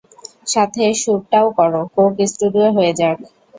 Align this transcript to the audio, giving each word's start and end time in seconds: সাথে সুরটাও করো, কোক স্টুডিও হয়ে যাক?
সাথে 0.47 0.83
সুরটাও 1.01 1.47
করো, 1.57 1.81
কোক 1.95 2.13
স্টুডিও 2.31 2.67
হয়ে 2.77 2.93
যাক? 2.99 3.17